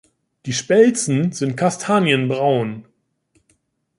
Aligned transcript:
Die 0.47 0.53
Spelzen 0.53 1.31
sind 1.31 1.55
kastanienbraun. 1.57 2.87